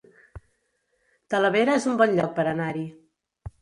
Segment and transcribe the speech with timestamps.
[1.35, 2.87] Talavera es un bon lloc per anar-hi